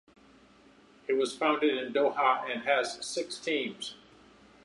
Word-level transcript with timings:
It 1.07 1.13
was 1.13 1.37
founded 1.37 1.77
in 1.77 1.93
Doha 1.93 2.49
and 2.51 2.63
has 2.63 3.05
six 3.05 3.37
teams. 3.37 3.93